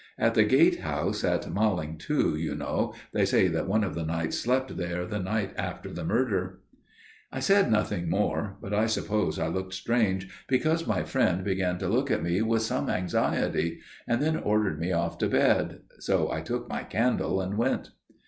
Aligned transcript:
At 0.17 0.33
the 0.33 0.43
Gatehouse 0.45 1.23
at 1.23 1.47
Malling, 1.53 1.99
too, 1.99 2.35
you 2.35 2.55
know, 2.55 2.91
they 3.13 3.23
say 3.23 3.47
that 3.49 3.67
one 3.67 3.83
of 3.83 3.93
the 3.93 4.03
knights 4.03 4.39
slept 4.39 4.75
there 4.75 5.05
the 5.05 5.19
night 5.19 5.53
after 5.55 5.93
the 5.93 6.03
murder.' 6.03 6.61
"I 7.31 7.39
said 7.39 7.71
nothing 7.71 8.09
more; 8.09 8.57
but 8.63 8.73
I 8.73 8.87
suppose 8.87 9.37
I 9.37 9.45
looked 9.47 9.75
strange, 9.75 10.27
because 10.47 10.87
my 10.87 11.03
friend 11.03 11.43
began 11.43 11.77
to 11.77 11.87
look 11.87 12.09
at 12.09 12.23
me 12.23 12.41
with 12.41 12.63
some 12.63 12.89
anxiety, 12.89 13.79
and 14.07 14.19
then 14.23 14.37
ordered 14.37 14.79
me 14.79 14.91
off 14.91 15.19
to 15.19 15.27
bed: 15.29 15.81
so 15.99 16.31
I 16.31 16.41
took 16.41 16.67
my 16.67 16.81
candle 16.81 17.39
and 17.39 17.55
went. 17.55 17.91